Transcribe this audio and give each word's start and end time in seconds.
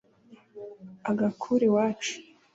ugakure 1.11 1.63
iwacu 1.69 2.13